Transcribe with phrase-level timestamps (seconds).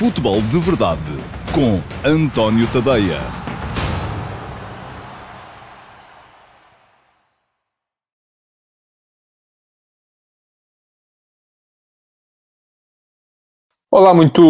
[0.00, 1.02] Futebol de Verdade
[1.54, 3.18] com António Tadeia.
[13.90, 14.40] Olá, muito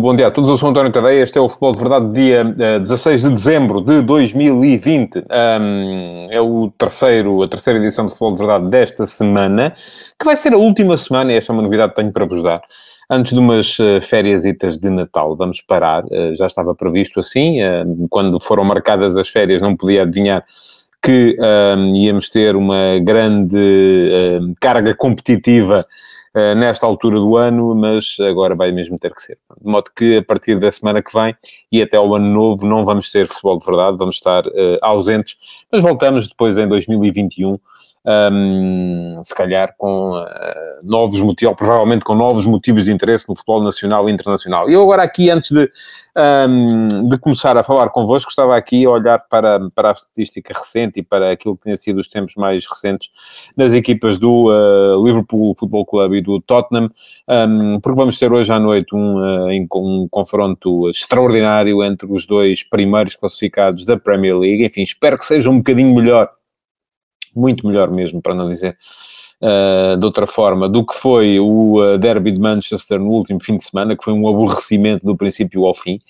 [0.00, 0.48] bom dia a todos.
[0.48, 1.24] Eu sou António Tadeia.
[1.24, 5.24] Este é o Futebol de Verdade, dia uh, 16 de dezembro de 2020.
[5.28, 9.74] Um, é o terceiro, a terceira edição do Futebol de Verdade desta semana,
[10.16, 12.44] que vai ser a última semana, e esta é uma novidade que tenho para vos
[12.44, 12.62] dar
[13.10, 15.36] antes de umas uh, férias de Natal.
[15.36, 20.02] Vamos parar, uh, já estava previsto assim, uh, quando foram marcadas as férias não podia
[20.02, 20.44] adivinhar
[21.02, 21.34] que
[21.94, 25.86] íamos ter uma grande carga competitiva
[26.58, 29.38] nesta altura do ano, mas agora vai mesmo ter que ser.
[29.58, 31.34] De modo que a partir da semana que vem
[31.72, 34.42] e até ao ano novo não vamos ter futebol de verdade, vamos estar
[34.82, 35.38] ausentes,
[35.72, 37.58] mas voltamos depois em 2021
[38.04, 40.26] um, se calhar com uh,
[40.84, 44.68] novos motivos, ou provavelmente com novos motivos de interesse no futebol nacional e internacional.
[44.68, 45.70] Eu agora aqui, antes de,
[46.48, 51.00] um, de começar a falar convosco, estava aqui a olhar para, para a estatística recente
[51.00, 53.10] e para aquilo que tinha sido os tempos mais recentes
[53.56, 56.90] das equipas do uh, Liverpool Football Club e do Tottenham,
[57.28, 62.62] um, porque vamos ter hoje à noite um, uh, um confronto extraordinário entre os dois
[62.62, 64.64] primeiros classificados da Premier League.
[64.64, 66.30] Enfim, espero que seja um bocadinho melhor
[67.34, 68.76] muito melhor mesmo, para não dizer
[69.42, 73.56] uh, de outra forma, do que foi o uh, Derby de Manchester no último fim
[73.56, 76.00] de semana, que foi um aborrecimento do princípio ao fim.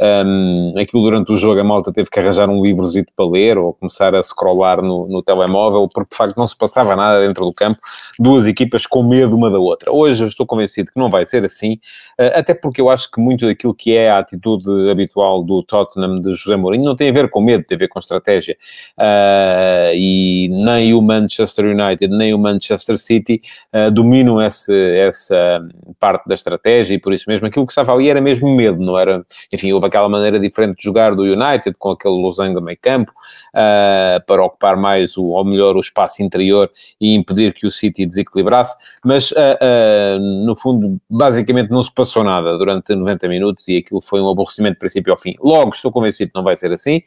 [0.00, 3.74] Um, aquilo durante o jogo a malta teve que arranjar um livrozito para ler ou
[3.74, 7.52] começar a scrollar no, no telemóvel, porque de facto não se passava nada dentro do
[7.52, 7.80] campo,
[8.16, 9.90] duas equipas com medo uma da outra.
[9.92, 11.74] Hoje eu estou convencido que não vai ser assim,
[12.18, 16.20] uh, até porque eu acho que muito daquilo que é a atitude habitual do Tottenham
[16.20, 18.56] de José Mourinho não tem a ver com medo, tem a ver com estratégia.
[18.96, 25.60] Uh, e nem o Manchester United, nem o Manchester City uh, dominam esse, essa
[25.98, 28.98] parte da estratégia e por isso mesmo aquilo que estava ali era mesmo medo, não
[28.98, 33.12] era, enfim, houve aquela maneira diferente de jogar do United, com aquele losango meio campo,
[33.48, 38.06] uh, para ocupar mais, o, ou melhor, o espaço interior e impedir que o City
[38.06, 43.78] desequilibrasse, mas uh, uh, no fundo, basicamente não se passou nada durante 90 minutos e
[43.78, 45.34] aquilo foi um aborrecimento de princípio ao fim.
[45.40, 47.02] Logo, estou convencido que não vai ser assim.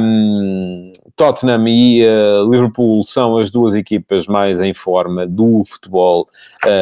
[0.00, 2.04] Um, Tottenham e
[2.50, 6.28] Liverpool são as duas equipas mais em forma do futebol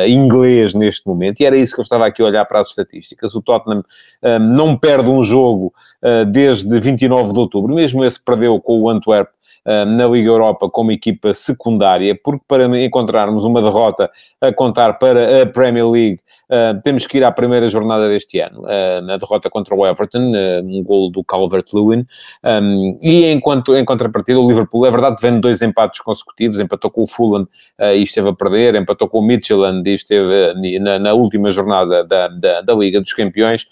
[0.06, 3.34] inglês neste momento, e era isso que eu estava aqui a olhar para as estatísticas.
[3.34, 3.84] O Tottenham
[4.22, 5.72] um, não perde um jogo
[6.03, 9.28] uh, desde 29 de outubro, mesmo esse perdeu com o Antwerp
[9.66, 14.10] uh, na Liga Europa como equipa secundária, porque para encontrarmos uma derrota
[14.41, 18.62] a contar para a Premier League Uh, temos que ir à primeira jornada deste ano,
[18.62, 22.05] uh, na derrota contra o Everton, uh, um gol do Calvert-Lewin,
[22.43, 27.03] um, e enquanto, em contrapartida o Liverpool, é verdade, vendo dois empates consecutivos, empatou com
[27.03, 27.47] o Fulham
[27.78, 32.27] e esteve a perder, empatou com o Midtjylland e esteve na, na, última jornada da,
[32.27, 33.66] da, da Liga dos Campeões,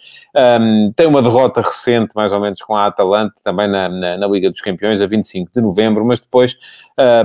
[0.60, 4.26] um, tem uma derrota recente, mais ou menos, com a Atalanta, também na, na, na
[4.28, 6.56] Liga dos Campeões, a 25 de novembro, mas depois,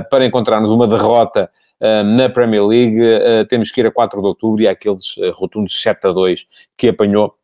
[0.10, 1.48] para encontrarmos uma derrota
[1.82, 5.82] na Premier League, uh, temos que ir a 4 de outubro e àqueles uh, rotundos
[5.82, 6.46] 7 a 2
[6.78, 7.36] que apanhou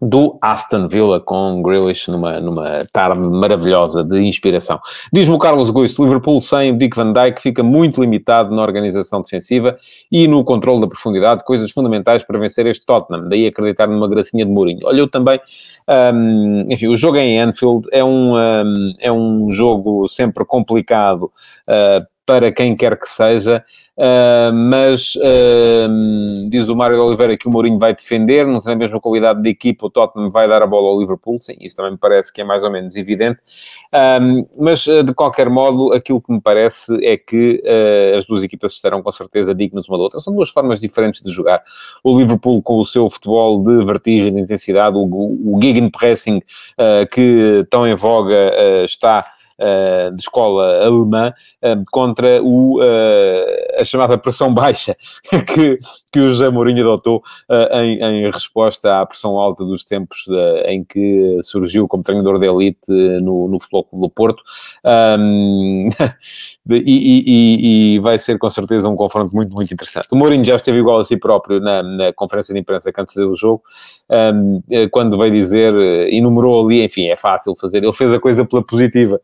[0.00, 4.80] do Aston Villa com Grealish numa, numa tarde maravilhosa de inspiração.
[5.12, 9.76] Diz-me o Carlos Guisto, Liverpool sem Dick Van Dijk fica muito limitado na organização defensiva
[10.10, 14.46] e no controle da profundidade, coisas fundamentais para vencer este Tottenham, daí acreditar numa gracinha
[14.46, 14.86] de Mourinho.
[14.86, 15.38] Olha, eu também,
[16.14, 21.24] um, enfim, o jogo em Anfield é um, um, é um jogo sempre complicado
[21.68, 23.64] uh, para quem quer que seja,
[23.96, 28.74] uh, mas uh, diz o Mário de Oliveira que o Mourinho vai defender, não tem
[28.74, 31.74] a mesma qualidade de equipa, o Tottenham vai dar a bola ao Liverpool, sim, isso
[31.74, 33.40] também me parece que é mais ou menos evidente,
[34.22, 37.60] um, mas uh, de qualquer modo, aquilo que me parece é que
[38.16, 41.32] as duas equipas estarão com certeza dignas uma da outra, são duas formas diferentes de
[41.32, 41.60] jogar,
[42.04, 46.40] o Liverpool com o seu futebol de vertigem, de intensidade, o, o, o gegenpressing
[47.10, 49.24] que tão em voga está
[49.60, 51.32] uh, de escola alemã
[51.62, 54.96] uh, contra o, uh, a chamada pressão baixa
[55.46, 55.78] que,
[56.10, 57.22] que o José Mourinho adotou
[57.72, 60.26] em, em, resposta à pressão alta dos tempos
[60.66, 62.90] em que surgiu como treinador de elite
[63.22, 64.42] no, no Futebol Clube do Porto.
[64.84, 65.88] Um,
[66.68, 70.08] e, e, e, vai ser com certeza um confronto muito, muito interessante.
[70.10, 73.30] O Mourinho já esteve igual a si próprio na, na conferência de imprensa que antecedeu
[73.30, 73.62] o jogo,
[74.10, 74.60] um,
[74.90, 75.72] quando veio dizer,
[76.12, 79.20] enumerou ali, enfim, é fácil fazer, ele fez a coisa pela positiva, uh,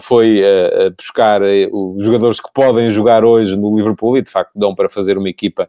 [0.00, 4.52] foi uh, buscar uh, os jogadores que podem jogar hoje no Liverpool e de facto
[4.54, 5.68] dão para fazer uma equipa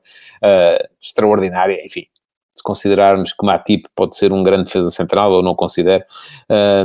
[1.02, 2.06] extraordinária, enfim,
[2.54, 6.04] se considerarmos que Matip pode ser um grande defesa central, ou não considero,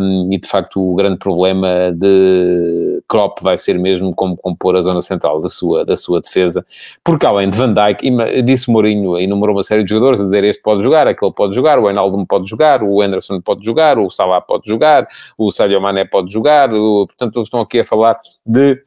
[0.00, 4.80] um, e de facto o grande problema de Klopp vai ser mesmo como compor a
[4.80, 6.64] zona central da sua, da sua defesa,
[7.02, 10.62] porque além de Van Dijk, disse Mourinho, enumerou uma série de jogadores, a dizer este
[10.62, 14.40] pode jogar, aquele pode jogar, o Enaldo pode jogar, o Anderson pode jogar, o Salah
[14.40, 18.80] pode jogar, o Sadio Mané pode jogar, o, portanto eles estão aqui a falar de...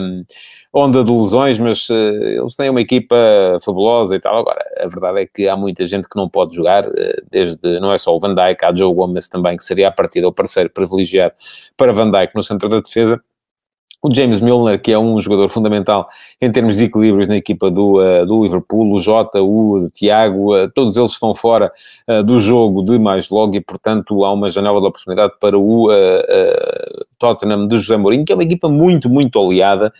[0.00, 0.24] Um,
[0.72, 3.16] onda de lesões, mas uh, eles têm uma equipa
[3.62, 4.38] fabulosa e tal.
[4.38, 6.92] Agora, a verdade é que há muita gente que não pode jogar, uh,
[7.30, 10.26] desde, não é só o Van Dijk, há Joe Gomez também, que seria a partida
[10.26, 11.34] o parceiro privilegiado
[11.76, 13.20] para Van Dijk no centro da defesa.
[14.04, 16.08] O James Milner, que é um jogador fundamental
[16.40, 20.68] em termos de equilíbrios na equipa do, uh, do Liverpool, o Jota, o Tiago, uh,
[20.72, 21.70] todos eles estão fora
[22.08, 25.88] uh, do jogo de mais logo e, portanto, há uma janela de oportunidade para o
[27.22, 29.92] Tottenham de José Mourinho, que é uma equipa muito, muito oleada,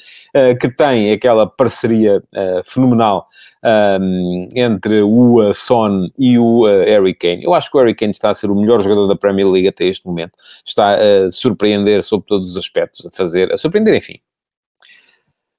[0.60, 2.20] que tem aquela parceria
[2.64, 3.28] fenomenal
[3.62, 7.44] um, entre o Son e o uh, Harry Kane.
[7.44, 9.68] Eu acho que o Harry Kane está a ser o melhor jogador da Premier League
[9.68, 10.32] até este momento.
[10.66, 14.18] Está a surpreender sob todos os aspectos, a fazer, a surpreender, enfim,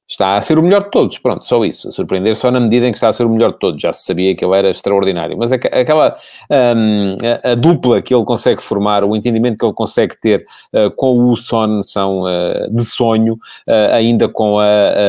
[0.07, 1.91] está a ser o melhor de todos, pronto, só isso.
[1.91, 3.81] Surpreender só na medida em que está a ser o melhor de todos.
[3.81, 6.15] Já se sabia que ele era extraordinário, mas aquela
[6.50, 7.15] um,
[7.45, 11.29] a, a, dupla que ele consegue formar, o entendimento que ele consegue ter uh, com
[11.29, 14.63] o Son são uh, de sonho, uh, ainda com a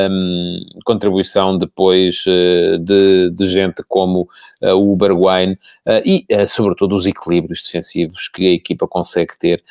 [0.09, 2.23] um, contribuição depois
[2.79, 4.27] de, de, gente como
[4.73, 5.55] o Bergwijn
[6.05, 9.63] e, sobretudo, os equilíbrios defensivos que a equipa consegue ter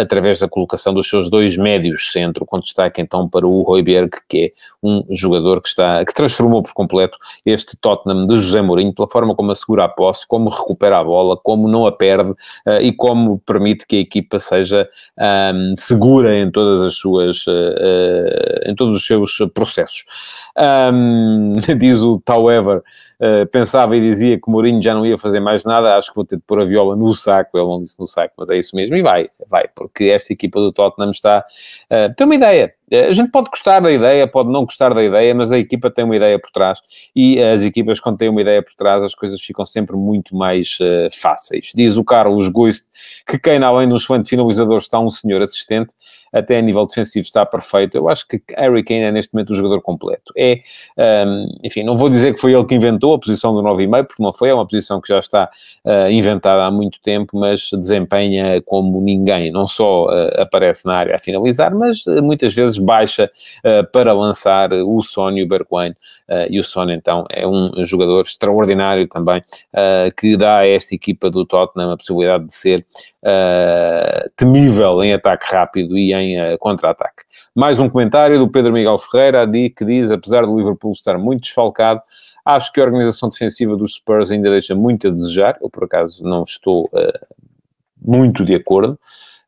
[0.00, 4.38] através da colocação dos seus dois médios centro, com destaque então para o Royberg, que
[4.38, 4.52] é
[4.82, 9.34] um jogador que, está, que transformou por completo este Tottenham de José Mourinho, pela forma
[9.34, 12.32] como assegura a posse, como recupera a bola, como não a perde
[12.80, 18.70] e como permite que a equipa seja um, segura em todas as suas, uh, uh,
[18.70, 20.04] em todos os seus processos.
[20.58, 22.82] Um, diz o However,
[23.20, 26.24] uh, pensava e dizia que Mourinho já não ia fazer mais nada, acho que vou
[26.24, 28.74] ter de pôr a viola no saco, ele não disse no saco, mas é isso
[28.74, 31.44] mesmo, e vai, vai, porque esta equipa do Tottenham está,
[31.90, 35.34] uh, tem uma ideia, a gente pode gostar da ideia, pode não gostar da ideia,
[35.34, 36.80] mas a equipa tem uma ideia por trás
[37.14, 40.78] e as equipas, quando têm uma ideia por trás, as coisas ficam sempre muito mais
[40.80, 41.70] uh, fáceis.
[41.74, 42.86] Diz o Carlos Guist
[43.26, 45.92] que quem, além de um excelente finalizador, está um senhor assistente,
[46.32, 47.96] até a nível defensivo está perfeito.
[47.96, 50.32] Eu acho que Harry Kane é neste momento o jogador completo.
[50.36, 50.60] É,
[51.26, 54.22] um, enfim, não vou dizer que foi ele que inventou a posição do 9,5, porque
[54.22, 55.50] não foi, é uma posição que já está
[55.84, 59.50] uh, inventada há muito tempo, mas desempenha como ninguém.
[59.50, 63.30] Não só uh, aparece na área a finalizar, mas uh, muitas vezes baixa
[63.92, 65.94] para lançar o Son e o Bergwijn.
[66.50, 69.42] e o Son, então, é um jogador extraordinário também,
[70.16, 72.86] que dá a esta equipa do Tottenham a possibilidade de ser
[74.36, 77.24] temível em ataque rápido e em contra-ataque.
[77.54, 82.00] Mais um comentário do Pedro Miguel Ferreira, que diz, apesar do Liverpool estar muito desfalcado,
[82.48, 85.58] Acho que a organização defensiva dos Spurs ainda deixa muito a desejar.
[85.60, 87.36] Eu, por acaso, não estou uh,
[88.00, 88.98] muito de acordo.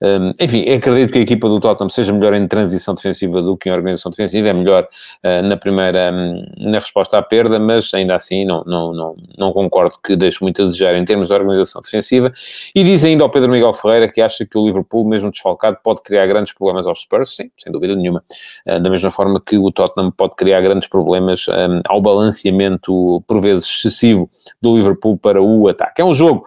[0.03, 3.69] Um, enfim, acredito que a equipa do Tottenham seja melhor em transição defensiva do que
[3.69, 4.89] em organização defensiva, é melhor
[5.25, 9.53] uh, na primeira, um, na resposta à perda, mas ainda assim não, não, não, não
[9.53, 12.33] concordo que deixe muito a desejar em termos de organização defensiva.
[12.75, 16.03] E diz ainda ao Pedro Miguel Ferreira que acha que o Liverpool, mesmo desfalcado, pode
[16.03, 18.25] criar grandes problemas aos Spurs, sim, sem dúvida nenhuma.
[18.67, 23.41] Uh, da mesma forma que o Tottenham pode criar grandes problemas um, ao balanceamento, por
[23.41, 24.31] vezes excessivo,
[24.63, 26.01] do Liverpool para o ataque.
[26.01, 26.47] É um jogo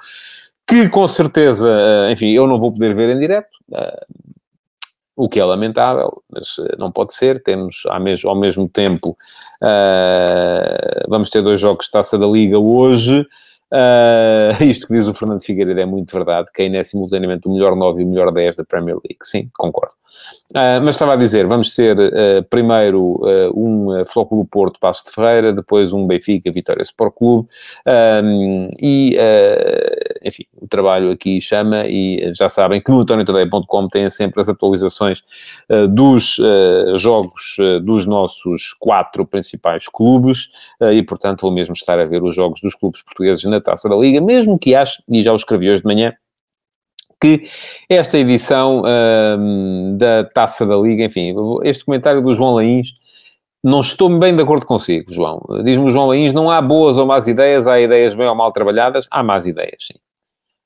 [0.67, 4.05] que com certeza, eh, enfim, eu não vou poder ver em direto, eh,
[5.15, 7.41] o que é lamentável, mas eh, não pode ser.
[7.43, 9.17] Temos ao mesmo, ao mesmo tempo,
[11.07, 13.25] vamos ter dois jogos de taça da Liga hoje.
[13.73, 16.49] Uh, isto que diz o Fernando Figueiredo é muito verdade.
[16.53, 19.17] Kane é simultaneamente o melhor 9 e o melhor 10 da Premier League.
[19.23, 19.95] Sim, concordo.
[20.51, 23.19] Uh, mas estava a dizer, vamos ter uh, primeiro
[23.55, 27.49] um uh, Flóculo Porto, Passo de Ferreira, depois um Benfica, Vitória Sport Clube,
[28.23, 29.17] um, e,
[30.23, 35.23] enfim, o trabalho aqui chama, e já sabem que no antoniotadeia.com têm sempre as atualizações
[35.89, 36.37] dos
[36.95, 40.51] jogos dos nossos quatro principais clubes,
[40.91, 43.95] e portanto vou mesmo estar a ver os jogos dos clubes portugueses na Taça da
[43.95, 46.13] Liga, mesmo que acho, e já o escrevi hoje de manhã,
[47.19, 47.47] que
[47.89, 48.83] esta edição
[49.39, 52.89] um, da Taça da Liga, enfim, este comentário do João Lains,
[53.63, 55.41] não estou bem de acordo consigo, João.
[55.63, 58.51] Diz-me o João Lains, não há boas ou más ideias, há ideias bem ou mal
[58.51, 59.97] trabalhadas, há más ideias, sim.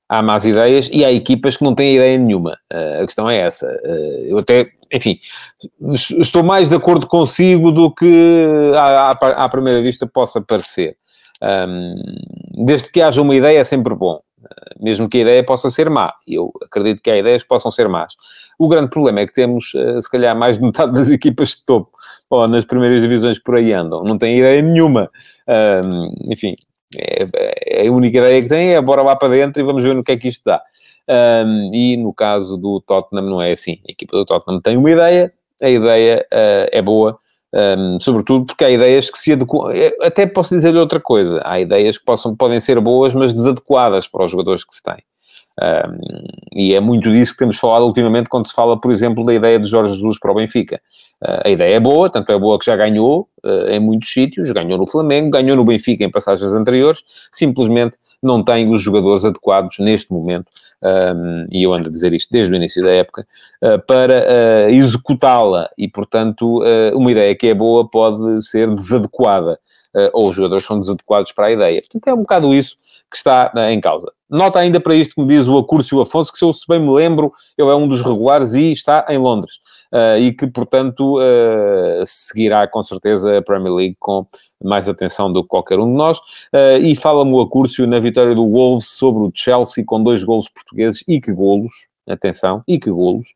[0.10, 2.58] Há más ideias e há equipas que não têm ideia nenhuma.
[2.74, 3.68] Uh, a questão é essa.
[3.86, 5.20] Uh, eu até, enfim,
[6.18, 10.96] estou mais de acordo consigo do que à, à, à primeira vista possa parecer.
[11.44, 11.96] Um,
[12.66, 14.20] desde que haja uma ideia é sempre bom
[14.80, 16.14] mesmo que a ideia possa ser má.
[16.28, 18.16] Eu acredito que há ideias que possam ser más.
[18.58, 21.66] O grande problema é que temos, eh, se calhar, mais de metade das equipas de
[21.66, 21.92] topo,
[22.30, 25.10] ou nas primeiras divisões por aí andam, não têm ideia nenhuma.
[26.30, 26.56] enfim,
[26.98, 27.28] é,
[27.84, 30.04] é, a única ideia que tem é bora lá para dentro e vamos ver no
[30.04, 30.62] que é que isto dá.
[31.10, 33.80] Um, e no caso do Tottenham não é assim.
[33.88, 37.18] A equipa do Tottenham tem uma ideia, a ideia uh, é boa,
[37.54, 39.72] um, sobretudo porque há ideias que se adequam.
[39.72, 44.08] É, até posso dizer-lhe outra coisa: há ideias que possam, podem ser boas, mas desadequadas
[44.08, 45.04] para os jogadores que se têm.
[45.60, 49.34] Um, e é muito disso que temos falado ultimamente quando se fala, por exemplo, da
[49.34, 50.80] ideia de Jorge Jesus para o Benfica.
[51.24, 54.51] Uh, a ideia é boa, tanto é boa que já ganhou uh, em muitos sítios,
[54.51, 59.78] ganhou no Flamengo, ganhou no Benfica em passagens anteriores, simplesmente não tem os jogadores adequados
[59.80, 60.48] neste momento,
[60.82, 63.28] um, e eu ando a dizer isto desde o início da época,
[63.64, 65.70] uh, para executá-la.
[65.78, 66.62] E, portanto,
[66.94, 69.60] uma ideia que é boa pode ser desadequada
[69.98, 71.82] uh, ou os jogadores são desadequados para a ideia.
[71.82, 72.78] Portanto, é um bocado isso
[73.10, 74.12] que está uh, em causa.
[74.30, 76.80] Nota ainda para isto que me diz o Acúrcio Afonso, que se eu se bem
[76.80, 79.60] me lembro, ele é um dos regulares e está em Londres.
[79.91, 81.17] Uh, e que, portanto,
[82.06, 84.25] seguirá com certeza a Premier League com
[84.63, 86.20] mais atenção do que qualquer um de nós.
[86.82, 91.03] e fala-me o Acúrcio na vitória do Wolves sobre o Chelsea com dois golos portugueses
[91.08, 91.72] e que golos
[92.12, 93.29] atenção, e que golos.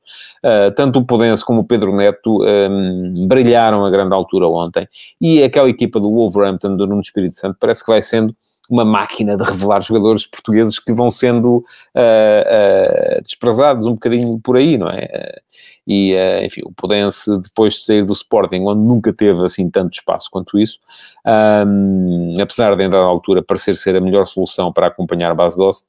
[0.43, 4.88] Uh, tanto o Podense como o Pedro Neto um, brilharam a grande altura ontem.
[5.20, 8.36] E aquela equipa do Wolverhampton, do Nuno Espírito Santo, parece que vai sendo
[8.70, 11.62] uma máquina de revelar jogadores portugueses que vão sendo uh,
[11.98, 15.41] uh, desprezados um bocadinho por aí, não é?
[15.88, 19.94] E, uh, enfim, o Podense, depois de sair do Sporting, onde nunca teve assim tanto
[19.94, 20.80] espaço quanto isso,
[21.26, 25.58] um, apesar de, em dada altura, parecer ser a melhor solução para acompanhar a base
[25.58, 25.88] Dost,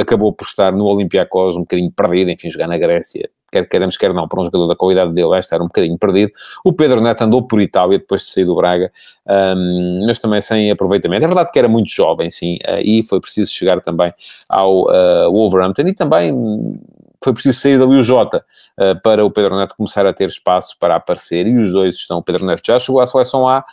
[0.00, 4.12] acabou por estar no Olympiacos um bocadinho perdido, enfim, jogar na Grécia, quer queremos, quer
[4.12, 6.32] não, para um jogador da qualidade dele, vai estar um bocadinho perdido.
[6.64, 8.90] O Pedro Neto andou por Itália depois de sair do Braga,
[9.28, 11.24] um, mas também sem aproveitamento.
[11.24, 14.12] É verdade que era muito jovem, sim, uh, e foi preciso chegar também
[14.48, 16.32] ao uh, Wolverhampton e também
[17.24, 18.44] foi preciso sair dali o Jota
[18.78, 22.18] uh, para o Pedro Neto começar a ter espaço para aparecer, e os dois estão.
[22.18, 23.64] O Pedro Neto já chegou à seleção A,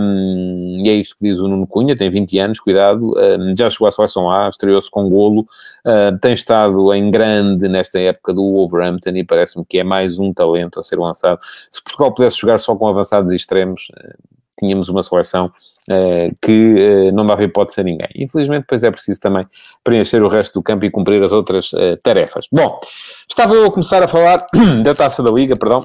[0.00, 3.68] um, e é isto que diz o Nuno Cunha, tem 20 anos, cuidado, um, já
[3.68, 5.42] chegou à seleção A, estreou-se com golo,
[5.86, 10.32] uh, tem estado em grande nesta época do Wolverhampton e parece-me que é mais um
[10.32, 11.38] talento a ser lançado.
[11.70, 15.46] Se Portugal pudesse jogar só com avançados e extremos, uh, tínhamos uma seleção
[15.90, 18.08] uh, que uh, não dava hipótese a ninguém.
[18.16, 19.46] Infelizmente, depois é preciso também
[19.82, 22.46] preencher o resto do campo e cumprir as outras uh, tarefas.
[22.52, 22.80] Bom,
[23.28, 24.44] estava eu a começar a falar
[24.82, 25.80] da Taça da Liga, perdão.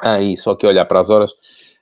[0.00, 1.32] Aí, ah, só que olhar para as horas.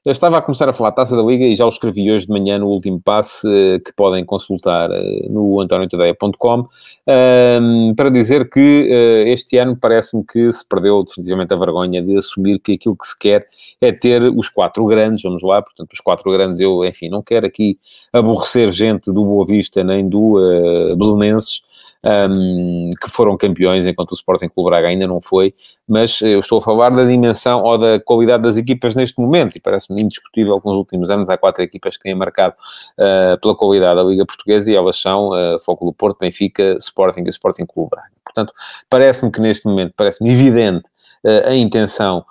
[0.02, 2.32] Eu estava a começar a falar Taça da Liga e já o escrevi hoje de
[2.32, 6.66] manhã no último passe, eh, que podem consultar eh, no antoniotadeia.com,
[7.06, 12.16] ehm, para dizer que eh, este ano parece-me que se perdeu definitivamente a vergonha de
[12.16, 13.44] assumir que aquilo que se quer
[13.78, 17.44] é ter os quatro grandes, vamos lá, portanto, os quatro grandes, eu, enfim, não quero
[17.44, 17.78] aqui
[18.10, 21.60] aborrecer gente do Boa Vista nem do uh, Belenenses,
[22.04, 25.54] um, que foram campeões, enquanto o Sporting Clube Braga ainda não foi,
[25.86, 29.60] mas eu estou a falar da dimensão ou da qualidade das equipas neste momento, e
[29.60, 32.54] parece-me indiscutível que nos últimos anos há quatro equipas que têm marcado
[32.98, 37.24] uh, pela qualidade da Liga Portuguesa, e elas são uh, Foco do Porto, Benfica, Sporting
[37.26, 38.10] e Sporting Clube Braga.
[38.24, 38.52] Portanto,
[38.88, 40.88] parece-me que neste momento, parece-me evidente
[41.24, 42.24] uh, a intenção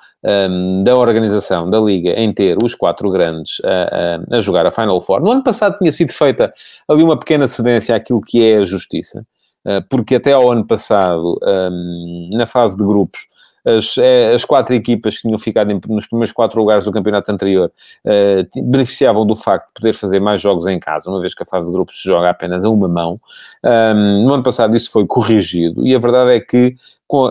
[0.83, 4.99] da organização da Liga em ter os quatro grandes a, a, a, jogar a Final
[4.99, 5.21] Four.
[5.21, 6.51] No ano passado tinha sido feita
[6.89, 9.25] ali uma pequena cedência àquilo que é a justiça.
[9.69, 13.27] Eh, porque até ao ano passado, ehm, na fase de grupos,
[13.63, 17.71] as, eh, as, quatro equipas que tinham ficado nos primeiros quatro lugares do campeonato anterior
[18.05, 21.45] uh, beneficiavam do facto de poder fazer mais jogos em casa, uma vez que a
[21.45, 23.17] fase de grupos se joga apenas a uma mão.
[23.63, 26.75] Um, ehm, no ano passado isso foi corrigido e a verdade é que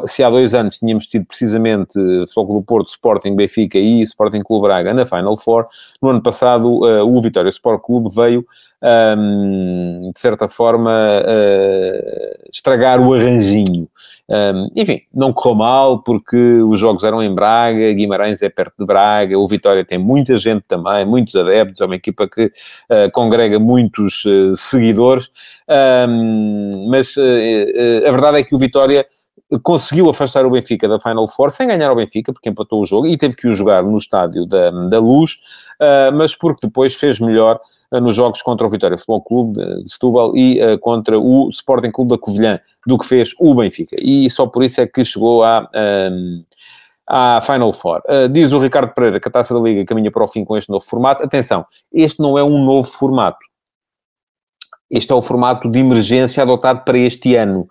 [0.07, 1.95] se há dois anos tínhamos tido precisamente
[2.33, 5.67] Futebol do Porto, Sporting, Benfica e Sporting Clube Braga na Final Four,
[6.03, 8.45] no ano passado uh, o Vitória Sport Clube veio
[8.83, 13.89] um, de certa forma, uh, estragar o arranjinho.
[14.29, 18.85] Um, enfim, não correu mal, porque os jogos eram em Braga, Guimarães é perto de
[18.85, 23.59] Braga, o Vitória tem muita gente também, muitos adeptos, é uma equipa que uh, congrega
[23.59, 24.23] muitos
[24.55, 25.31] seguidores,
[26.09, 29.07] um, mas a verdade é que o Vitória
[29.63, 33.07] conseguiu afastar o Benfica da Final Four sem ganhar o Benfica, porque empatou o jogo
[33.07, 35.39] e teve que o jogar no estádio da, da Luz,
[35.81, 37.59] uh, mas porque depois fez melhor
[37.91, 41.91] uh, nos jogos contra o Vitória Futebol Clube de Setúbal e uh, contra o Sporting
[41.91, 43.97] Clube da Covilhã, do que fez o Benfica.
[44.01, 45.43] E só por isso é que chegou.
[45.45, 46.45] Um,
[47.11, 48.03] à Final Four.
[48.31, 50.69] Diz o Ricardo Pereira que a Taça da Liga caminha para o fim com este
[50.69, 51.25] novo formato.
[51.25, 53.39] Atenção, este não é um novo formato.
[54.91, 57.67] Este é o formato de emergência adotado para este ano.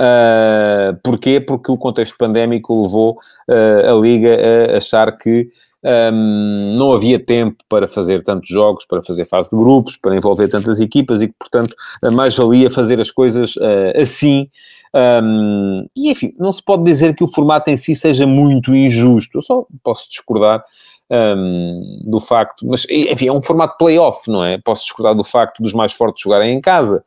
[0.00, 1.40] Uh, porquê?
[1.40, 4.34] Porque o contexto pandémico levou uh, a Liga
[4.72, 5.50] a achar que
[5.84, 10.48] um, não havia tempo para fazer tantos jogos, para fazer fase de grupos, para envolver
[10.48, 11.74] tantas equipas e que, portanto,
[12.14, 14.48] mais valia fazer as coisas uh, assim.
[14.94, 19.36] Um, e, enfim, não se pode dizer que o formato em si seja muito injusto.
[19.36, 20.64] Eu só posso discordar
[21.10, 24.58] um, do facto, mas enfim, é um formato playoff, não é?
[24.58, 27.04] Posso discordar do facto dos mais fortes jogarem em casa,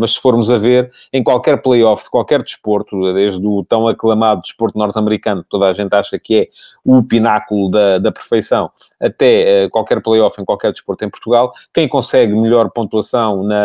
[0.00, 4.42] mas se formos a ver, em qualquer playoff de qualquer desporto, desde o tão aclamado
[4.42, 6.48] desporto norte-americano, que toda a gente acha que é
[6.84, 8.70] o pináculo da, da perfeição,
[9.00, 13.56] até uh, qualquer playoff em qualquer desporto em Portugal, quem consegue melhor pontuação na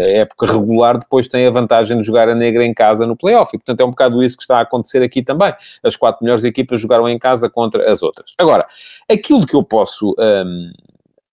[0.00, 3.54] época regular, depois tem a vantagem de jogar a negra em casa no playoff.
[3.54, 5.52] E, portanto, é um bocado isso que está a acontecer aqui também.
[5.82, 8.32] As quatro melhores equipas jogaram em casa contra as outras.
[8.38, 8.66] Agora,
[9.08, 10.14] aquilo que eu posso.
[10.18, 10.72] Um,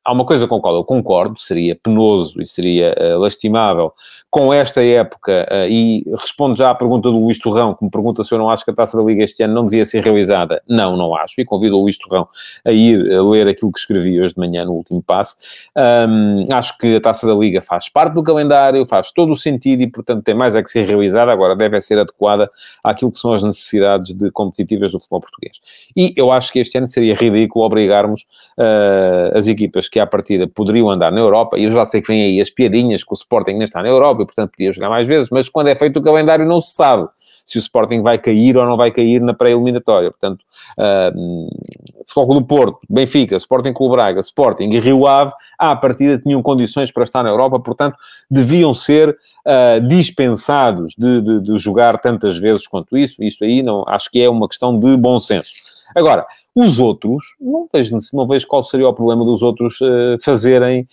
[0.06, 3.94] há uma coisa com a qual eu concordo, seria penoso e seria uh, lastimável
[4.32, 8.24] com esta época, uh, e respondo já à pergunta do Luís Torrão, que me pergunta
[8.24, 10.62] se eu não acho que a Taça da Liga este ano não devia ser realizada.
[10.68, 12.28] Não, não acho, e convido o Luís Torrão
[12.64, 15.38] a ir a ler aquilo que escrevi hoje de manhã no último passo.
[15.76, 19.82] Um, acho que a Taça da Liga faz parte do calendário, faz todo o sentido
[19.82, 22.52] e, portanto, tem mais a que ser realizada, agora deve ser adequada
[22.84, 25.60] àquilo que são as necessidades de competitivas do futebol português.
[25.98, 30.48] E eu acho que este ano seria ridículo obrigarmos uh, as equipas que à partida
[30.48, 33.16] poderiam andar na Europa, e eu já sei que vêm aí as piadinhas que o
[33.16, 35.98] Sporting ainda está na Europa, e portanto podia jogar mais vezes, mas quando é feito
[35.98, 37.08] o calendário não se sabe
[37.50, 40.12] se o Sporting vai cair ou não vai cair na pré-eliminatória.
[40.12, 40.46] Portanto,
[40.78, 41.50] uh,
[42.06, 46.92] Futebol do Porto, Benfica, Sporting Clube Braga, Sporting e Rio Ave, à partida tinham condições
[46.92, 47.98] para estar na Europa, portanto,
[48.30, 53.24] deviam ser uh, dispensados de, de, de, jogar tantas vezes quanto isso.
[53.24, 55.50] Isso aí não, acho que é uma questão de bom senso.
[55.96, 56.28] Agora,
[56.62, 60.86] os outros, não vejo, não vejo qual seria o problema dos outros uh, fazerem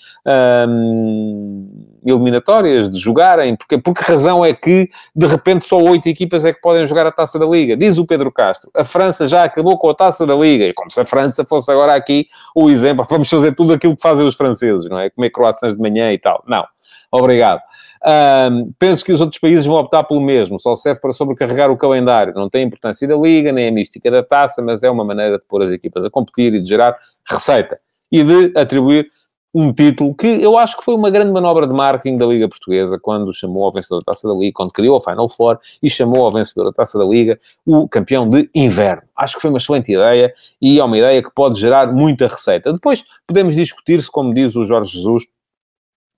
[0.69, 1.69] um,
[2.05, 6.53] eliminatórias, de jogarem, porque, por que razão é que de repente só oito equipas é
[6.53, 7.77] que podem jogar a taça da Liga?
[7.77, 10.89] Diz o Pedro Castro, a França já acabou com a taça da Liga, e como
[10.91, 14.37] se a França fosse agora aqui o exemplo, vamos fazer tudo aquilo que fazem os
[14.37, 15.11] franceses, não é?
[15.11, 16.45] Comer croissants de manhã e tal.
[16.47, 16.65] Não,
[17.11, 17.61] obrigado.
[18.09, 21.77] Um, penso que os outros países vão optar pelo mesmo, só serve para sobrecarregar o
[21.77, 22.33] calendário.
[22.35, 25.45] Não tem importância da Liga, nem a mística da taça, mas é uma maneira de
[25.45, 26.97] pôr as equipas a competir e de gerar
[27.29, 27.81] receita
[28.13, 29.09] e de atribuir
[29.53, 32.99] um título que eu acho que foi uma grande manobra de marketing da Liga Portuguesa
[33.01, 36.27] quando chamou ao vencedor da Taça da Liga, quando criou a Final Four e chamou
[36.27, 39.03] ao vencedor da Taça da Liga o campeão de inverno.
[39.17, 42.71] Acho que foi uma excelente ideia e é uma ideia que pode gerar muita receita.
[42.71, 45.25] Depois podemos discutir se, como diz o Jorge Jesus,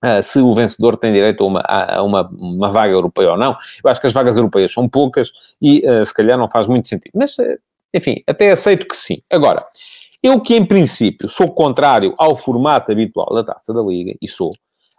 [0.03, 3.57] Uh, se o vencedor tem direito a uma, a uma, uma, vaga europeia ou não.
[3.83, 5.29] Eu acho que as vagas europeias são poucas
[5.61, 7.11] e uh, se calhar não faz muito sentido.
[7.15, 7.59] Mas, uh,
[7.93, 9.21] enfim, até aceito que sim.
[9.29, 9.65] Agora,
[10.23, 14.51] eu que em princípio sou contrário ao formato habitual da Taça da Liga, e sou,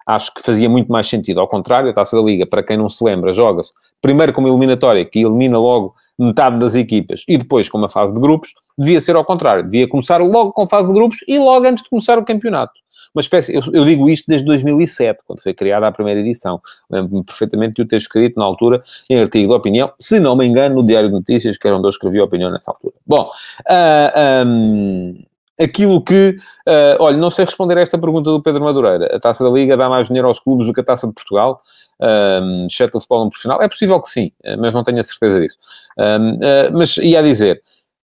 [0.07, 1.89] acho que fazia muito mais sentido ao contrário.
[1.89, 5.21] A Taça da Liga, para quem não se lembra, joga-se primeiro com uma eliminatória que
[5.21, 9.25] elimina logo metade das equipas e depois com uma fase de grupos, devia ser ao
[9.25, 9.65] contrário.
[9.65, 12.79] Devia começar logo com fase de grupos e logo antes de começar o campeonato
[13.15, 16.61] uma espécie, eu, eu, digo isto desde 2007, quando foi criada a primeira edição.
[16.89, 20.47] Lembro-me perfeitamente de o ter escrito na altura em artigo de opinião, se não me
[20.47, 22.95] engano, no Diário de Notícias, que era onde eu escrevi a opinião nessa altura.
[23.07, 25.15] Bom, uh, ah, um,
[25.61, 26.37] aquilo que.
[26.67, 29.15] Uh, olha, não sei responder a esta pergunta do Pedro Madureira.
[29.15, 31.63] A taça da Liga dá mais dinheiro aos clubes do que a taça de Portugal,
[32.01, 33.61] um, exceto o futebol profissional?
[33.61, 35.59] É possível que sim, mas não tenho a certeza disso.
[35.99, 37.63] Um, uh, mas ia dizer.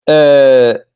[0.09, 0.94] Uh,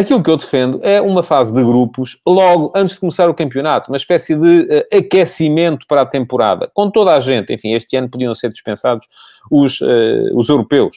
[0.00, 3.90] Aquilo que eu defendo é uma fase de grupos logo antes de começar o campeonato,
[3.90, 7.52] uma espécie de uh, aquecimento para a temporada, com toda a gente.
[7.52, 9.06] Enfim, este ano podiam ser dispensados
[9.50, 10.96] os, uh, os europeus.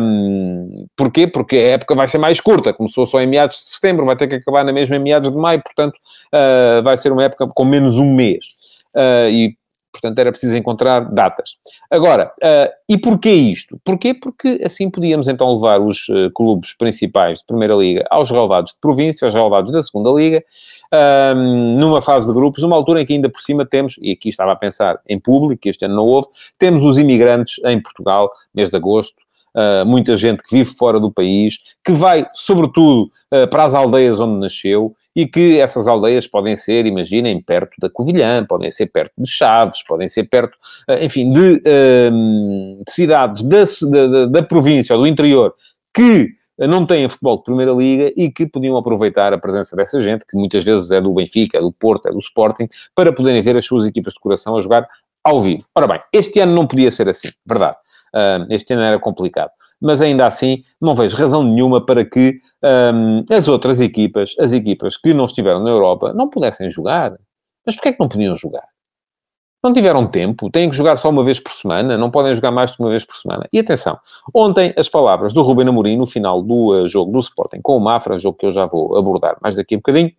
[0.00, 1.28] Um, porquê?
[1.28, 4.26] Porque a época vai ser mais curta, começou só em meados de setembro, vai ter
[4.26, 7.64] que acabar na mesma em meados de maio, portanto, uh, vai ser uma época com
[7.64, 8.44] menos um mês.
[9.30, 9.54] e
[9.96, 11.56] Portanto, era preciso encontrar datas.
[11.90, 13.80] Agora, uh, e porquê isto?
[13.84, 14.14] Porquê?
[14.14, 18.78] Porque assim podíamos então levar os uh, clubes principais de Primeira Liga aos relevados de
[18.80, 20.44] província, aos relevados da Segunda Liga,
[21.34, 24.28] um, numa fase de grupos, numa altura em que ainda por cima temos, e aqui
[24.28, 26.28] estava a pensar em público, que este ano não houve,
[26.58, 29.25] temos os imigrantes em Portugal, mês de agosto,
[29.56, 34.20] Uh, muita gente que vive fora do país, que vai, sobretudo, uh, para as aldeias
[34.20, 39.14] onde nasceu e que essas aldeias podem ser, imaginem, perto da Covilhã, podem ser perto
[39.16, 43.64] de Chaves, podem ser perto, eh, enfim, de, de cidades da,
[44.06, 45.54] da, da província ou do interior
[45.94, 50.26] que não têm futebol de Primeira Liga e que podiam aproveitar a presença dessa gente,
[50.26, 53.56] que muitas vezes é do Benfica, é do Porto, é do Sporting, para poderem ver
[53.56, 54.86] as suas equipas de coração a jogar
[55.22, 55.64] ao vivo.
[55.74, 57.76] Ora bem, este ano não podia ser assim, verdade.
[58.16, 59.50] Uh, este ano era complicado
[59.80, 62.40] mas ainda assim não vejo razão nenhuma para que
[62.94, 67.16] um, as outras equipas, as equipas que não estiveram na Europa, não pudessem jogar.
[67.64, 68.66] Mas porquê é que não podiam jogar?
[69.62, 72.70] Não tiveram tempo, têm que jogar só uma vez por semana, não podem jogar mais
[72.70, 73.48] que uma vez por semana.
[73.52, 73.98] E atenção,
[74.32, 77.80] ontem as palavras do Ruben Amorim no final do uh, jogo do Sporting com o
[77.80, 80.12] Mafra, jogo que eu já vou abordar mais daqui a bocadinho,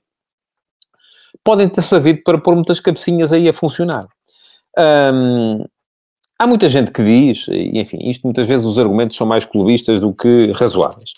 [1.44, 4.06] podem ter servido para pôr muitas cabecinhas aí a funcionar.
[4.78, 5.64] Um,
[6.40, 10.02] há muita gente que diz, e enfim, isto muitas vezes os argumentos são mais clubistas
[10.02, 11.12] do que razoáveis,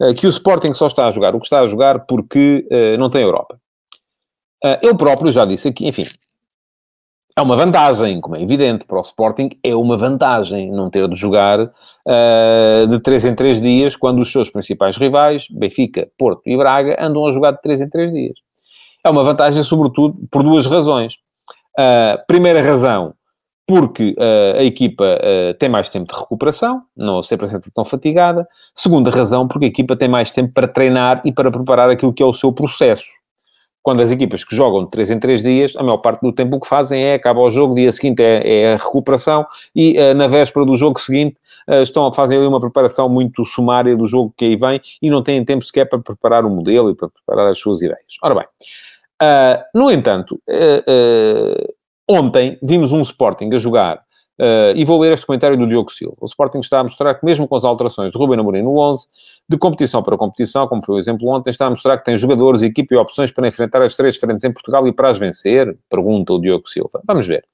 [0.00, 2.98] uh, que o Sporting só está a jogar o que está a jogar porque uh,
[2.98, 3.58] não tem Europa.
[4.82, 6.04] eu próprio já disse aqui, enfim,
[7.36, 11.14] é uma vantagem, como é evidente, para o Sporting, é uma vantagem não ter de
[11.14, 11.70] jogar
[12.88, 17.26] de 3 em 3 dias, quando os seus principais rivais, Benfica, Porto e Braga, andam
[17.26, 18.38] a jogar de 3 em 3 dias.
[19.04, 21.18] É uma vantagem, sobretudo, por duas razões.
[22.26, 23.12] Primeira razão,
[23.66, 28.46] porque uh, a equipa uh, tem mais tempo de recuperação, não se apresenta tão fatigada.
[28.72, 32.22] Segunda razão, porque a equipa tem mais tempo para treinar e para preparar aquilo que
[32.22, 33.06] é o seu processo
[33.82, 36.56] quando as equipas que jogam de 3 em 3 dias, a maior parte do tempo
[36.56, 40.12] o que fazem é acaba o jogo, dia seguinte é, é a recuperação e uh,
[40.12, 41.36] na véspera do jogo seguinte
[41.82, 45.44] estão a fazer uma preparação muito sumária do jogo que aí vem e não têm
[45.44, 48.18] tempo sequer para preparar o modelo e para preparar as suas ideias.
[48.22, 48.44] Ora bem,
[49.74, 50.40] no entanto,
[52.08, 54.06] ontem vimos um Sporting a jogar
[54.38, 56.14] Uh, e vou ler este comentário do Diogo Silva.
[56.20, 59.08] O Sporting está a mostrar que, mesmo com as alterações de Ruben Amorim no 11,
[59.48, 62.60] de competição para competição, como foi o exemplo ontem, está a mostrar que tem jogadores,
[62.60, 65.74] equipe e opções para enfrentar as três frentes em Portugal e para as vencer?
[65.88, 67.00] Pergunta o Diogo Silva.
[67.06, 67.44] Vamos ver.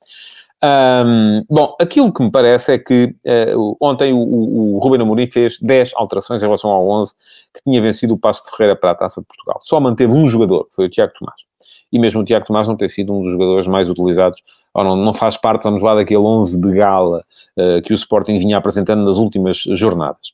[0.64, 5.58] Um, bom, aquilo que me parece é que uh, ontem o, o, Ruben Amorim fez
[5.60, 7.14] 10 alterações em relação ao 11
[7.54, 9.58] que tinha vencido o Passo de Ferreira para a Taça de Portugal.
[9.60, 11.42] Só manteve um jogador, foi o Tiago Tomás.
[11.92, 14.42] E mesmo o Tiago Tomás não tem sido um dos jogadores mais utilizados
[14.74, 17.24] ou não, não faz parte, vamos lá, daquele 11 de gala
[17.56, 20.32] uh, que o Sporting vinha apresentando nas últimas jornadas.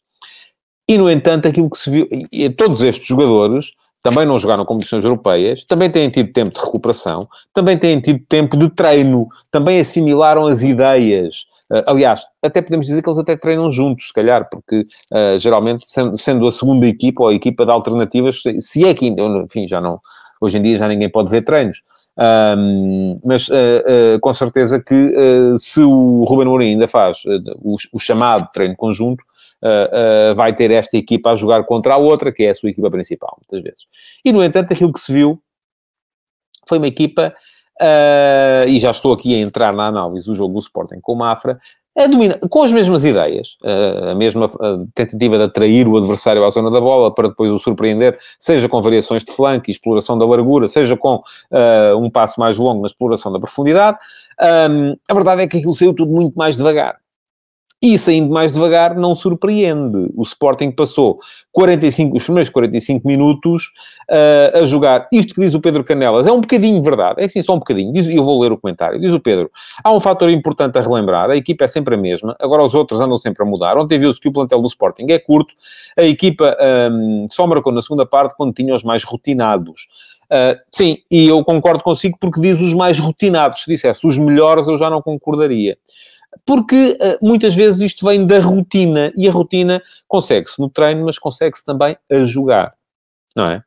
[0.88, 5.05] E, no entanto, aquilo que se viu, e todos estes jogadores também não jogaram competições
[5.05, 10.47] europeias, também têm tido tempo de recuperação, também têm tido tempo de treino, também assimilaram
[10.47, 11.47] as ideias.
[11.71, 15.85] Uh, aliás, até podemos dizer que eles até treinam juntos, se calhar, porque uh, geralmente,
[15.85, 19.81] sendo, sendo, a segunda equipa ou a equipa de alternativas, se é que, enfim, já
[19.81, 20.01] não,
[20.40, 21.83] hoje em dia já ninguém pode ver treinos,
[22.18, 27.22] um, mas uh, uh, com certeza que uh, se o Ruben Mourinho ainda faz
[27.62, 29.22] o, o, chamado treino conjunto,
[30.37, 33.37] vai ter esta equipa a jogar contra a outra, que é a sua equipa principal,
[33.40, 33.87] muitas vezes.
[34.24, 35.42] E, no entanto, aquilo que se viu
[36.68, 37.35] foi uma equipa,
[38.68, 41.59] e já estou aqui a entrar na análise do jogo do Sporting com o Mafra,
[42.07, 43.57] domina, com as mesmas ideias,
[44.11, 44.49] a mesma
[44.95, 48.81] tentativa de atrair o adversário à zona da bola para depois o surpreender, seja com
[48.81, 52.87] variações de flanco e exploração da largura, seja com uh, um passo mais longo na
[52.87, 53.99] exploração da profundidade.
[54.71, 56.97] Um, a verdade é que aquilo saiu tudo muito mais devagar.
[57.81, 60.11] E saindo mais devagar, não surpreende.
[60.17, 61.21] O Sporting passou
[61.53, 63.73] 45, os primeiros 45 minutos
[64.11, 65.09] uh, a jogar.
[65.12, 67.21] Isto que diz o Pedro Canelas é um bocadinho verdade.
[67.21, 67.93] É assim, só um bocadinho.
[67.93, 69.01] Diz, eu vou ler o comentário.
[69.01, 69.49] Diz o Pedro:
[69.85, 71.31] há um fator importante a relembrar.
[71.31, 72.35] A equipa é sempre a mesma.
[72.41, 73.79] Agora os outros andam sempre a mudar.
[73.79, 75.55] Ontem viu-se que o plantel do Sporting é curto.
[75.97, 76.57] A equipa
[76.91, 79.87] um, só marcou na segunda parte quando tinha os mais rotinados.
[80.25, 83.62] Uh, sim, e eu concordo consigo porque diz os mais rotinados.
[83.62, 85.79] Se dissesse os melhores, eu já não concordaria
[86.45, 91.19] porque uh, muitas vezes isto vem da rotina e a rotina consegue-se no treino, mas
[91.19, 92.75] consegue-se também a jogar,
[93.35, 93.62] não é?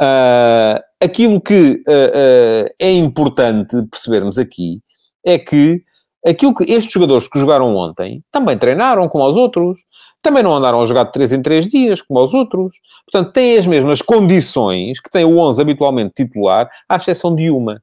[0.00, 4.80] Uh, aquilo que uh, é importante percebermos aqui
[5.24, 5.82] é que
[6.26, 9.80] aquilo que estes jogadores que jogaram ontem também treinaram como os outros,
[10.22, 12.76] também não andaram a jogar de 3 em 3 dias como os outros,
[13.10, 17.82] portanto têm as mesmas condições que tem o 11 habitualmente titular, à exceção de uma,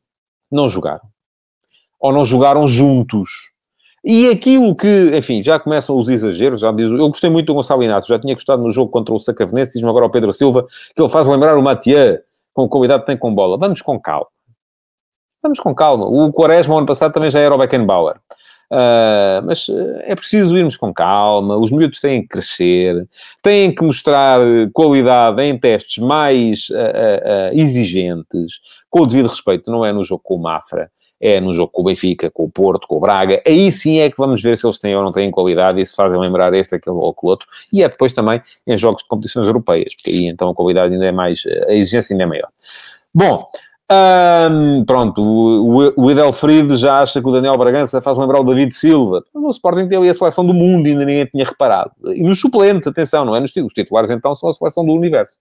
[0.52, 1.08] não jogaram.
[2.00, 3.30] Ou não jogaram juntos.
[4.10, 7.84] E aquilo que, enfim, já começam os exageros, já diz, eu gostei muito do Gonçalo
[7.84, 10.66] Inácio, já tinha gostado no jogo contra o Sacavenense, diz-me agora o Pedro Silva,
[10.96, 12.18] que ele faz lembrar o Mathieu,
[12.54, 13.58] com o cuidado que tem com bola.
[13.58, 14.28] Vamos com calma.
[15.44, 16.06] Vamos com calma.
[16.06, 18.16] O Quaresma, ano passado, também já era o Beckenbauer.
[18.72, 23.08] Uh, mas uh, é preciso irmos com calma, os miúdos têm que crescer,
[23.42, 24.40] têm que mostrar
[24.74, 30.36] qualidade em testes mais uh, exigentes, com o devido respeito, não é no jogo com
[30.36, 33.42] o Mafra, é no jogo com o Benfica, com o Porto, com o Braga.
[33.46, 35.96] Aí sim é que vamos ver se eles têm ou não têm qualidade e se
[35.96, 37.48] fazem lembrar este, aquele ou aquele outro.
[37.74, 41.06] E é depois também em jogos de competições europeias, porque aí então a qualidade ainda
[41.06, 42.50] é mais, a exigência ainda é maior.
[43.14, 43.50] Bom,
[44.86, 49.24] pronto, o, o Edelfried já acha que o Daniel Bragança faz lembrar o David Silva.
[49.34, 51.92] O Sporting tem ali a seleção do mundo ainda ninguém tinha reparado.
[52.14, 53.72] E nos suplentes, atenção, não é nos titulares.
[53.72, 55.38] Os titulares então são a seleção do universo.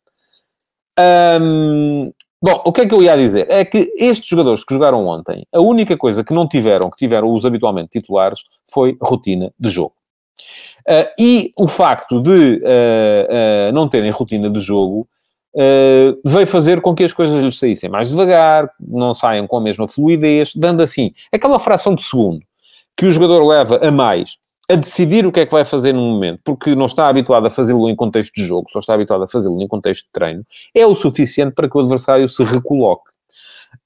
[0.99, 2.13] Um,
[2.43, 3.47] Bom, o que é que eu ia dizer?
[3.51, 7.33] É que estes jogadores que jogaram ontem, a única coisa que não tiveram, que tiveram
[7.33, 9.95] os habitualmente titulares, foi rotina de jogo.
[10.89, 15.09] Uh, e o facto de uh, uh, não terem rotina de jogo
[16.23, 19.89] veio fazer com que as coisas lhes saíssem mais devagar, não saiam com a mesma
[19.89, 22.43] fluidez, dando assim aquela fração de segundo
[22.95, 24.37] que o jogador leva a mais
[24.69, 27.51] a decidir o que é que vai fazer no momento, porque não está habituado a
[27.51, 30.85] fazê-lo em contexto de jogo, só está habituado a fazê-lo em contexto de treino, é
[30.85, 33.17] o suficiente para que o adversário se recoloque.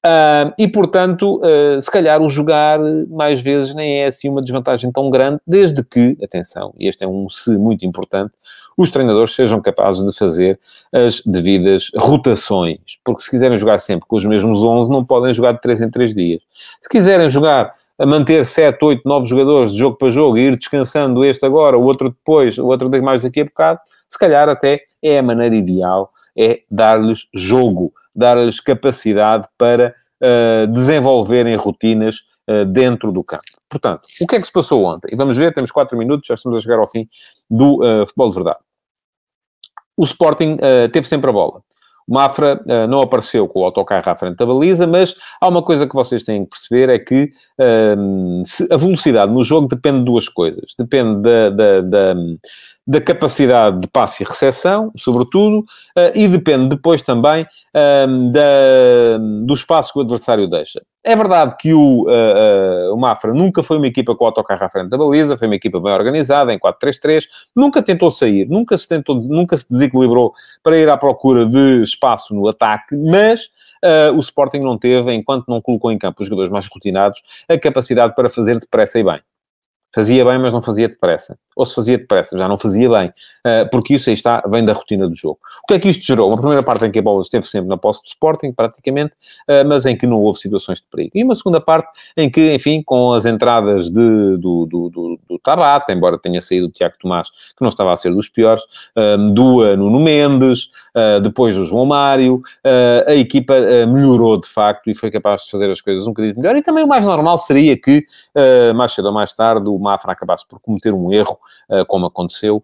[0.04, 4.90] Uh, e, portanto, uh, se calhar o jogar mais vezes nem é assim uma desvantagem
[4.90, 8.32] tão grande, desde que, atenção, e este é um se muito importante,
[8.76, 10.58] os treinadores sejam capazes de fazer
[10.90, 12.78] as devidas rotações.
[13.04, 15.90] Porque se quiserem jogar sempre com os mesmos 11, não podem jogar de 3 em
[15.90, 16.40] 3 dias.
[16.80, 20.56] Se quiserem jogar a manter 7, 8, 9 jogadores de jogo para jogo e ir
[20.56, 24.80] descansando este agora, o outro depois, o outro mais daqui a bocado, se calhar até
[25.02, 33.12] é a maneira ideal, é dar-lhes jogo, dar-lhes capacidade para uh, desenvolverem rotinas uh, dentro
[33.12, 33.42] do campo.
[33.68, 35.10] Portanto, o que é que se passou ontem?
[35.12, 37.06] E vamos ver, temos 4 minutos, já estamos a chegar ao fim
[37.50, 38.58] do uh, futebol de verdade.
[39.94, 40.56] O Sporting
[40.90, 41.60] teve sempre a bola.
[42.10, 45.86] Mafra uh, não apareceu com o autocarro à frente da baliza, mas há uma coisa
[45.86, 48.42] que vocês têm que perceber: é que uh,
[48.74, 50.74] a velocidade no jogo depende de duas coisas.
[50.76, 52.14] Depende da, da, da
[52.86, 59.54] da capacidade de passe e recepção, sobretudo, uh, e depende depois também uh, da, do
[59.54, 60.82] espaço que o adversário deixa.
[61.04, 64.68] É verdade que o, uh, o Mafra nunca foi uma equipa com o autocarro à
[64.68, 68.88] frente da baliza, foi uma equipa bem organizada, em 4-3-3, nunca tentou sair, nunca se,
[68.88, 73.48] tentou, nunca se desequilibrou para ir à procura de espaço no ataque, mas
[73.82, 77.58] Uh, o Sporting não teve, enquanto não colocou em campo os jogadores mais rotinados, a
[77.58, 79.20] capacidade para fazer depressa e bem.
[79.92, 81.38] Fazia bem, mas não fazia depressa.
[81.56, 83.12] Ou se fazia depressa, já não fazia bem.
[83.46, 85.38] Uh, porque isso aí está, vem da rotina do jogo.
[85.64, 86.28] O que é que isto gerou?
[86.28, 89.16] Uma primeira parte em que a bola esteve sempre na posse do Sporting, praticamente,
[89.48, 91.12] uh, mas em que não houve situações de perigo.
[91.14, 95.38] E uma segunda parte em que, enfim, com as entradas de, do, do, do, do
[95.38, 98.62] Tabata, embora tenha saído o Tiago Tomás, que não estava a ser dos piores,
[98.96, 100.68] uh, do Nuno Mendes,
[101.22, 102.42] depois do João Mário,
[103.06, 103.54] a equipa
[103.86, 106.56] melhorou de facto e foi capaz de fazer as coisas um bocadinho melhor.
[106.56, 108.04] E também o mais normal seria que,
[108.74, 111.38] mais cedo ou mais tarde, o Mafra acabasse por cometer um erro,
[111.86, 112.60] como aconteceu,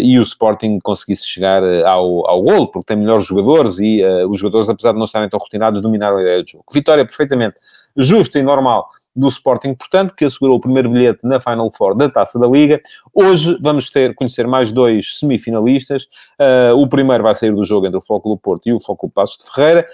[0.00, 4.38] e o Sporting conseguisse chegar eh, ao, ao golo, porque tem melhores jogadores e os
[4.38, 6.64] jogadores, apesar de não estarem tão rotinados, dominaram a ideia do jogo.
[6.72, 7.56] Vitória perfeitamente
[7.96, 12.08] justa e normal do Sporting, portanto, que assegurou o primeiro bilhete na Final Four da
[12.08, 12.80] Taça da Liga.
[13.12, 16.04] Hoje vamos ter, conhecer mais dois semifinalistas.
[16.40, 19.44] Uh, o primeiro vai sair do jogo entre o Flóculo Porto e o Flóculo Passos
[19.44, 19.86] de Ferreira.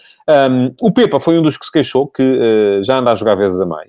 [0.50, 3.34] Um, o Pepa foi um dos que se queixou, que uh, já anda a jogar
[3.34, 3.88] vezes a mais.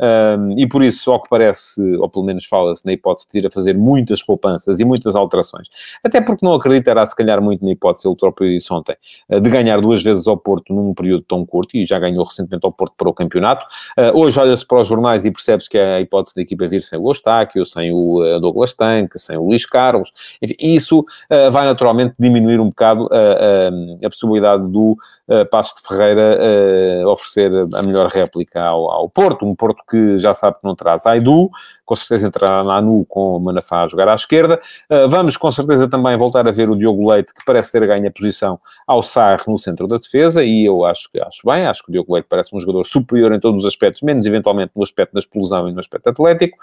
[0.00, 3.46] Um, e por isso, ao que parece, ou pelo menos fala-se na hipótese de ir
[3.46, 5.68] a fazer muitas poupanças e muitas alterações,
[6.02, 8.96] até porque não acreditará se calhar muito na hipótese, ele próprio disse ontem,
[9.28, 12.64] ah, de ganhar duas vezes ao Porto num período tão curto, e já ganhou recentemente
[12.64, 13.66] ao Porto para o campeonato.
[13.98, 16.98] Uh, hoje olha-se para os jornais e percebe-se que a hipótese da equipa vir sem
[16.98, 21.66] o Eustáquio, sem o uh, Douglas Tanque, sem o Luís Carlos, enfim, isso uh, vai
[21.66, 24.96] naturalmente diminuir um bocado a possibilidade do
[25.30, 30.18] uh, Passos de Ferreira uh, oferecer a melhor réplica ao, ao, Porto, um Porto que
[30.18, 31.50] já sabe que não traz Aidu,
[31.84, 34.60] com certeza entrará na ANU com o Manafá a jogar à esquerda.
[34.90, 38.06] Uh, vamos com certeza também voltar a ver o Diogo Leite, que parece ter ganho
[38.06, 41.82] a posição ao Sarre no centro da defesa, e eu acho que acho bem, acho
[41.82, 44.82] que o Diogo Leite parece um jogador superior em todos os aspectos, menos eventualmente no
[44.82, 46.58] aspecto da explosão e no aspecto atlético,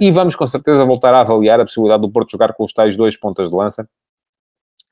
[0.00, 2.96] e vamos com certeza voltar a avaliar a possibilidade do Porto jogar com os tais
[2.96, 3.88] dois pontas de lança,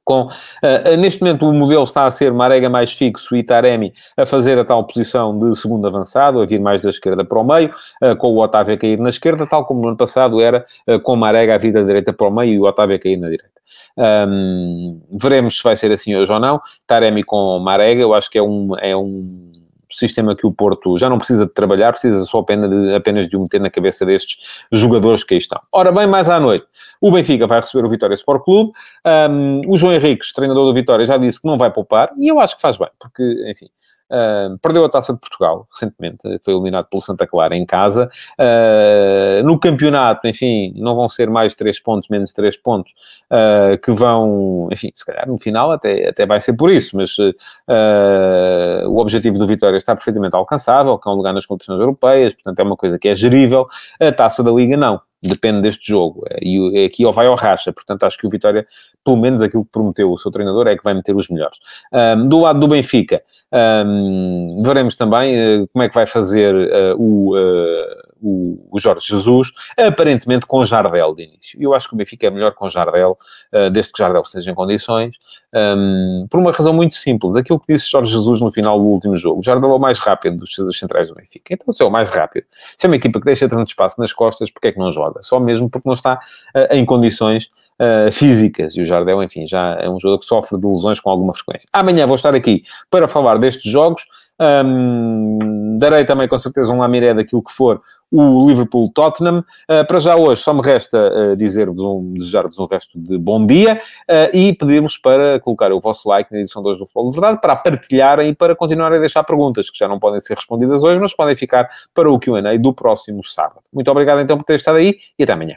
[0.04, 4.26] com, uh, neste momento o modelo está a ser Marega mais fixo e Taremi a
[4.26, 7.72] fazer a tal posição de segundo avançado, a vir mais da esquerda para o meio,
[8.02, 11.00] uh, com o Otávio a cair na esquerda, tal como no ano passado era uh,
[11.00, 13.28] com Marega a vir da direita para o meio e o Otávio a cair na
[13.28, 13.52] direita.
[13.96, 16.60] Um, veremos se vai ser assim hoje ou não.
[16.86, 19.61] Taremi com Marega, eu acho que é um, é um
[19.96, 23.36] sistema que o Porto já não precisa de trabalhar, precisa só apenas de, apenas de
[23.36, 25.60] o meter na cabeça destes jogadores que aí estão.
[25.72, 26.66] Ora bem, mais à noite,
[27.00, 28.72] o Benfica vai receber o Vitória Sport Clube.
[29.06, 32.40] Um, o João Henriques, treinador do Vitória, já disse que não vai poupar, e eu
[32.40, 33.68] acho que faz bem, porque, enfim,
[34.12, 38.10] Uh, perdeu a Taça de Portugal recentemente, foi eliminado pelo Santa Clara em casa.
[38.38, 42.92] Uh, no campeonato, enfim, não vão ser mais 3 pontos, menos 3 pontos,
[43.30, 47.16] uh, que vão, enfim, se calhar no final até, até vai ser por isso, mas
[48.86, 52.58] o objetivo do Vitória está perfeitamente alcançável, que é um lugar nas competições europeias, portanto
[52.58, 53.66] é uma coisa que é gerível.
[53.98, 56.24] A Taça da Liga não depende deste jogo.
[56.40, 57.72] E aqui ou vai ou racha.
[57.72, 58.66] Portanto, acho que o Vitória,
[59.04, 61.58] pelo menos aquilo que prometeu o seu treinador, é que vai meter os melhores.
[61.92, 66.96] Um, do lado do Benfica, um, veremos também uh, como é que vai fazer uh,
[66.96, 71.60] o, uh, o, o, Jorge Jesus, aparentemente com Jardel de início.
[71.60, 73.18] Eu acho que o Benfica é melhor com Jardel,
[73.72, 75.16] desde que Jardel esteja em condições,
[75.52, 77.34] um, por uma razão muito simples.
[77.34, 80.36] Aquilo que disse Jorge Jesus no final do último jogo, Jardel é o mais rápido
[80.36, 81.52] dos, centrais do Benfica.
[81.52, 82.46] Então, se é o mais rápido,
[82.78, 85.20] se é uma equipa que deixa tanto espaço nas costas, porque é que não joga?
[85.20, 86.20] Só mesmo porque não está
[86.70, 88.76] em condições uh, físicas.
[88.76, 91.68] E o Jardel, enfim, já é um jogador que sofre de lesões com alguma frequência.
[91.72, 94.02] Amanhã vou estar aqui para falar destes jogos.
[94.40, 97.80] Um, darei também, com certeza, um lamiré daquilo que for
[98.10, 99.42] o Liverpool-Tottenham.
[99.88, 103.80] para já hoje só me resta dizer-vos um, desejar-vos um resto de bom dia
[104.34, 107.40] e pedir-vos para colocar o vosso like na edição de hoje do Futebol de Verdade,
[107.40, 111.00] para partilharem e para continuarem a deixar perguntas, que já não podem ser respondidas hoje,
[111.00, 113.62] mas podem ficar para o Q&A do próximo sábado.
[113.72, 115.56] Muito obrigado então por ter estado aí e até amanhã.